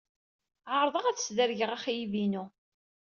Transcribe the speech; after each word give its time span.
Ɛerḍeɣ 0.73 1.05
ad 1.05 1.17
sdergeɣ 1.21 1.69
axeyyeb-inu. 1.71 2.43